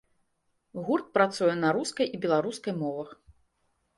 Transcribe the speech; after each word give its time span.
Гурт 0.87 1.05
працуе 1.17 1.51
на 1.63 1.69
рускай 1.77 2.07
і 2.19 2.21
беларускай 2.23 2.73
мовах. 2.83 3.09